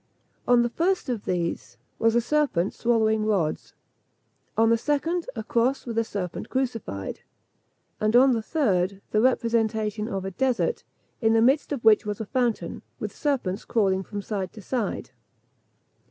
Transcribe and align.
On 0.47 0.63
the 0.63 0.69
first 0.69 1.09
of 1.09 1.25
these 1.25 1.77
was 1.99 2.15
a 2.15 2.21
serpent 2.21 2.73
swallowing 2.73 3.23
rods; 3.23 3.75
on 4.57 4.71
the 4.71 4.75
second, 4.79 5.27
a 5.35 5.43
cross 5.43 5.85
with 5.85 5.95
a 5.95 6.03
serpent 6.03 6.49
crucified; 6.49 7.19
and 7.99 8.15
on 8.15 8.33
the 8.33 8.41
third, 8.41 8.99
the 9.11 9.21
representation 9.21 10.07
of 10.07 10.25
a 10.25 10.31
desert, 10.31 10.83
in 11.21 11.33
the 11.33 11.39
midst 11.43 11.71
of 11.71 11.83
which 11.85 12.03
was 12.03 12.19
a 12.19 12.25
fountain, 12.25 12.81
with 12.97 13.15
serpents 13.15 13.63
crawling 13.63 14.01
from 14.01 14.23
side 14.23 14.51
to 14.53 14.61
side. 14.63 15.11